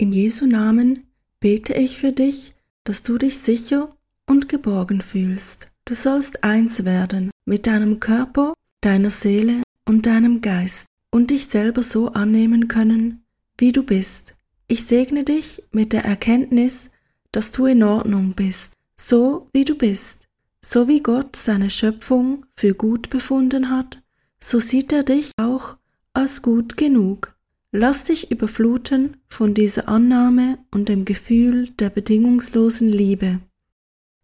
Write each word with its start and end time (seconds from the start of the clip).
In 0.00 0.12
Jesu 0.12 0.46
Namen 0.46 1.08
bete 1.40 1.74
ich 1.74 1.98
für 1.98 2.12
dich, 2.12 2.54
dass 2.84 3.02
du 3.02 3.18
dich 3.18 3.38
sicher 3.38 3.90
und 4.26 4.48
geborgen 4.48 5.00
fühlst. 5.00 5.70
Du 5.86 5.96
sollst 5.96 6.44
eins 6.44 6.84
werden 6.84 7.32
mit 7.46 7.66
deinem 7.66 7.98
Körper, 7.98 8.54
deiner 8.80 9.10
Seele 9.10 9.64
und 9.86 10.06
deinem 10.06 10.40
Geist 10.40 10.86
und 11.10 11.30
dich 11.30 11.46
selber 11.46 11.82
so 11.82 12.12
annehmen 12.12 12.68
können, 12.68 13.24
wie 13.58 13.72
du 13.72 13.82
bist. 13.82 14.34
Ich 14.68 14.84
segne 14.84 15.24
dich 15.24 15.64
mit 15.72 15.92
der 15.92 16.04
Erkenntnis, 16.04 16.90
dass 17.32 17.50
du 17.50 17.66
in 17.66 17.82
Ordnung 17.82 18.34
bist, 18.34 18.74
so 18.96 19.48
wie 19.52 19.64
du 19.64 19.74
bist. 19.74 20.28
So 20.64 20.86
wie 20.86 21.02
Gott 21.02 21.34
seine 21.34 21.70
Schöpfung 21.70 22.46
für 22.54 22.74
gut 22.74 23.08
befunden 23.08 23.70
hat, 23.70 24.00
so 24.38 24.60
sieht 24.60 24.92
er 24.92 25.02
dich 25.02 25.32
auch 25.38 25.76
als 26.12 26.42
gut 26.42 26.76
genug. 26.76 27.37
Lass 27.70 28.04
dich 28.04 28.30
überfluten 28.30 29.18
von 29.28 29.52
dieser 29.52 29.88
Annahme 29.88 30.58
und 30.70 30.88
dem 30.88 31.04
Gefühl 31.04 31.68
der 31.78 31.90
bedingungslosen 31.90 32.90
Liebe. 32.90 33.40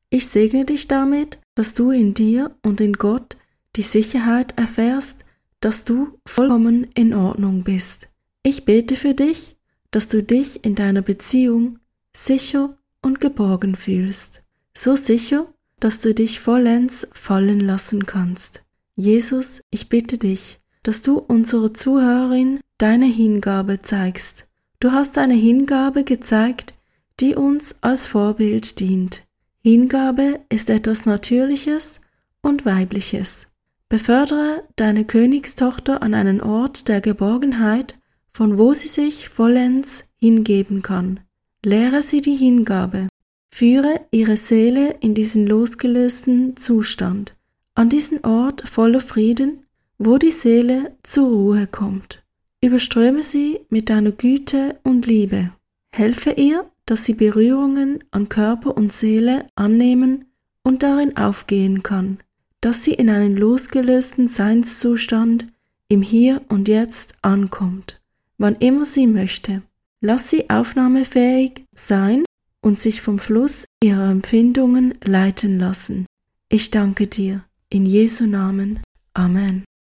Ich 0.09 0.29
segne 0.29 0.65
dich 0.65 0.89
damit, 0.89 1.39
dass 1.55 1.75
du 1.75 1.91
in 1.91 2.15
dir 2.15 2.57
und 2.63 2.81
in 2.81 2.95
Gott 2.95 3.37
die 3.77 3.83
Sicherheit 3.83 4.57
erfährst, 4.59 5.27
dass 5.61 5.85
du 5.85 6.19
vollkommen 6.27 6.87
in 6.95 7.13
Ordnung 7.13 7.65
bist. 7.65 8.09
Ich 8.43 8.65
bete 8.65 8.97
für 8.97 9.13
dich, 9.13 9.57
dass 9.91 10.09
du 10.09 10.23
dich 10.23 10.65
in 10.65 10.75
deiner 10.75 11.03
Beziehung 11.03 11.79
sicher 12.17 12.79
und 13.03 13.21
geborgen 13.21 13.75
fühlst. 13.75 14.43
So 14.75 14.97
sicher, 14.97 15.53
dass 15.81 16.01
du 16.01 16.15
dich 16.15 16.41
vollends 16.41 17.09
fallen 17.13 17.61
lassen 17.61 18.07
kannst. 18.07 18.63
Jesus, 18.97 19.61
ich 19.71 19.89
bitte 19.91 20.17
dich, 20.17 20.61
dass 20.83 21.03
du 21.03 21.19
unserer 21.19 21.75
Zuhörerin 21.75 22.61
deine 22.79 23.07
Hingabe 23.07 23.83
zeigst. 23.83 24.47
Du 24.81 24.93
hast 24.93 25.19
eine 25.19 25.35
Hingabe 25.35 26.05
gezeigt, 26.05 26.75
die 27.21 27.35
uns 27.35 27.77
als 27.83 28.07
Vorbild 28.07 28.81
dient. 28.81 29.25
Hingabe 29.63 30.41
ist 30.51 30.69
etwas 30.69 31.07
Natürliches 31.07 32.01
und 32.43 32.67
Weibliches. 32.67 33.47
Befördere 33.89 34.65
deine 34.77 35.05
Königstochter 35.05 36.03
an 36.03 36.15
einen 36.15 36.41
Ort 36.41 36.89
der 36.89 37.01
Geborgenheit, 37.01 37.99
von 38.33 38.59
wo 38.59 38.73
sie 38.73 38.89
sich 38.89 39.29
vollends 39.29 40.05
hingeben 40.17 40.83
kann. 40.83 41.21
Lehre 41.65 42.03
sie 42.03 42.21
die 42.21 42.35
Hingabe. 42.35 43.09
Führe 43.51 44.01
ihre 44.11 44.37
Seele 44.37 44.97
in 45.01 45.15
diesen 45.15 45.47
losgelösten 45.47 46.57
Zustand, 46.57 47.37
an 47.77 47.89
diesen 47.89 48.25
Ort 48.25 48.69
voller 48.69 49.01
Frieden, 49.01 49.65
wo 49.97 50.19
die 50.19 50.33
Seele 50.33 50.97
zur 51.05 51.29
Ruhe 51.29 51.67
kommt. 51.69 52.24
Überströme 52.65 53.23
sie 53.23 53.61
mit 53.69 53.91
deiner 53.91 54.13
Güte 54.13 54.79
und 54.83 55.07
Liebe. 55.07 55.53
Helfe 55.95 56.33
ihr, 56.33 56.71
dass 56.87 57.05
sie 57.05 57.15
Berührungen 57.15 58.03
an 58.11 58.29
Körper 58.29 58.77
und 58.77 58.93
Seele 58.93 59.47
annehmen 59.55 60.25
und 60.63 60.83
darin 60.83 61.17
aufgehen 61.17 61.83
kann 61.83 62.19
dass 62.65 62.83
sie 62.83 62.95
in 62.95 63.11
einen 63.11 63.37
losgelösten 63.37 64.27
Seinszustand 64.27 65.49
im 65.89 66.01
Hier 66.01 66.41
und 66.49 66.67
Jetzt 66.67 67.15
ankommt, 67.21 68.01
wann 68.39 68.55
immer 68.55 68.87
sie 68.87 69.07
möchte. 69.07 69.61
Lass 70.01 70.31
sie 70.31 70.49
aufnahmefähig 70.49 71.67
sein 71.75 72.25
und 72.63 72.81
sich 72.81 73.03
vom 73.03 73.19
Fluss 73.19 73.67
ihrer 73.83 74.11
Empfindungen 74.11 74.95
leiten 75.05 75.59
lassen. 75.59 76.07
Ich 76.49 76.71
danke 76.71 77.07
dir. 77.07 77.45
In 77.69 77.85
Jesu 77.85 78.25
Namen. 78.25 78.81
Amen. 79.13 79.65